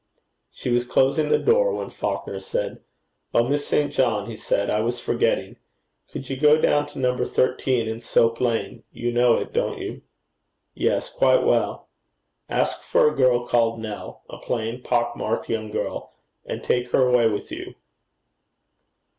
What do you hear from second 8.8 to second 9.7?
you know it,